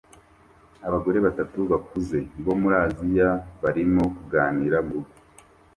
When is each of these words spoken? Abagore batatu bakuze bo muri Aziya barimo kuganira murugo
Abagore 0.87 1.17
batatu 1.25 1.59
bakuze 1.71 2.17
bo 2.43 2.53
muri 2.61 2.75
Aziya 2.85 3.29
barimo 3.61 4.03
kuganira 4.17 4.77
murugo 4.87 5.11